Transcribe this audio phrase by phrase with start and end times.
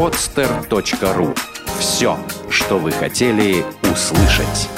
[0.00, 1.36] podster.ru.
[1.78, 2.16] Все,
[2.48, 4.70] что вы хотели услышать.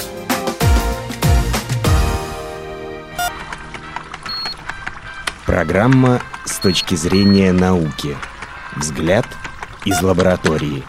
[5.47, 8.17] Программа с точки зрения науки.
[8.75, 9.25] Взгляд
[9.85, 10.83] из лаборатории.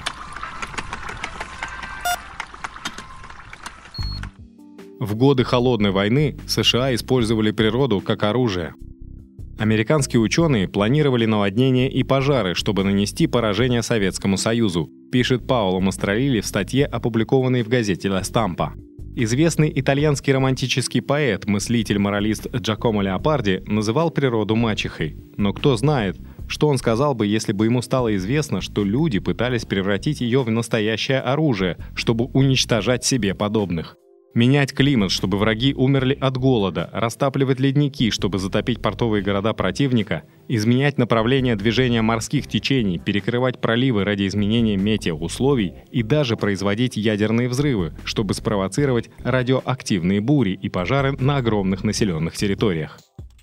[4.99, 8.73] В годы Холодной войны США использовали природу как оружие.
[9.63, 16.45] Американские ученые планировали наводнения и пожары, чтобы нанести поражение Советскому Союзу, пишет Паоло Мастролили в
[16.45, 18.73] статье, опубликованной в газете «Ла Стампа».
[19.15, 25.15] Известный итальянский романтический поэт, мыслитель-моралист Джакомо Леопарди называл природу мачехой.
[25.37, 29.63] Но кто знает, что он сказал бы, если бы ему стало известно, что люди пытались
[29.63, 33.95] превратить ее в настоящее оружие, чтобы уничтожать себе подобных.
[34.35, 40.97] Менять климат, чтобы враги умерли от голода, растапливать ледники, чтобы затопить портовые города противника, изменять
[40.97, 48.33] направление движения морских течений, перекрывать проливы ради изменения метеоусловий и даже производить ядерные взрывы, чтобы
[48.33, 52.99] спровоцировать радиоактивные бури и пожары на огромных населенных территориях.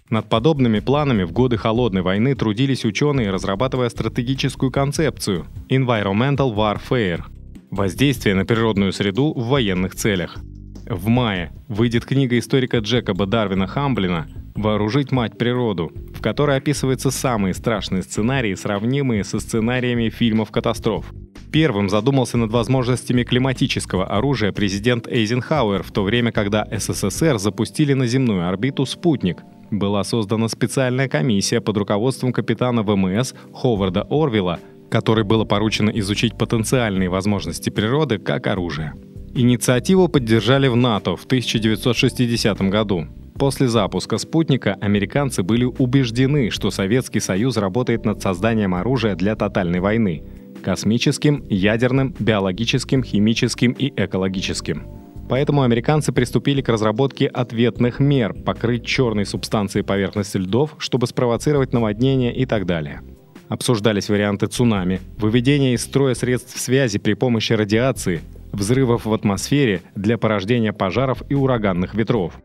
[0.09, 7.23] Над подобными планами в годы Холодной войны трудились ученые, разрабатывая стратегическую концепцию Environmental Warfare–
[7.71, 10.39] воздействие на природную среду в военных целях–
[10.91, 17.55] в мае выйдет книга историка Джекоба Дарвина Хамблина «Вооружить мать природу», в которой описываются самые
[17.55, 21.07] страшные сценарии, сравнимые со сценариями фильмов катастроф.
[21.53, 28.07] Первым задумался над возможностями климатического оружия президент Эйзенхауэр в то время, когда СССР запустили на
[28.07, 29.43] земную орбиту «Спутник».
[29.71, 34.59] Была создана специальная комиссия под руководством капитана ВМС Ховарда Орвилла,
[34.91, 38.95] которой было поручено изучить потенциальные возможности природы как оружие.
[39.35, 43.07] Инициативу поддержали в НАТО в 1960 году.
[43.39, 49.81] После запуска «Спутника» американцы были убеждены, что Советский Союз работает над созданием оружия для тотальной
[49.81, 50.25] войны–
[50.65, 54.87] космическим, ядерным, биологическим, химическим и экологическим.
[55.29, 62.35] Поэтому американцы приступили к разработке ответных мер– покрыть черной субстанцией поверхность льдов, чтобы спровоцировать наводнение
[62.35, 63.01] и так далее.
[63.49, 68.21] Обсуждались варианты цунами, выведение из строя средств связи при помощи радиации,
[68.53, 72.41] взрывов в атмосфере для порождения пожаров и ураганных ветров.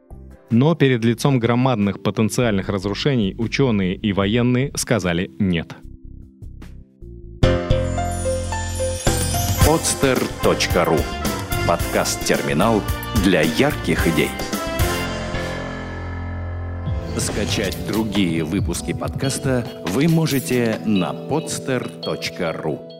[0.52, 5.76] Но перед лицом громадных потенциальных разрушений ученые и военные сказали «нет».
[9.66, 11.02] podster.ru
[11.68, 12.84] Подкаст-терминал
[13.24, 14.30] для ярких идей.
[17.18, 22.95] Скачать другие выпуски подкаста вы можете на podster.ru